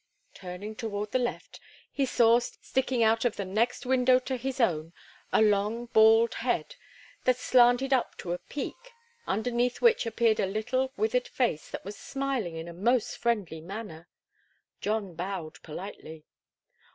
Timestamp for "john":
14.79-15.13